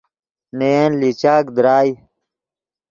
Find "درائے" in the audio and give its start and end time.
1.55-1.91